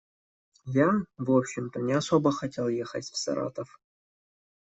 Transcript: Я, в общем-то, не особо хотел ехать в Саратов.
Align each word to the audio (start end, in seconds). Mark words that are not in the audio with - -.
Я, 0.65 1.03
в 1.19 1.31
общем-то, 1.31 1.79
не 1.79 1.93
особо 1.93 2.31
хотел 2.31 2.67
ехать 2.69 3.07
в 3.11 3.15
Саратов. 3.17 3.79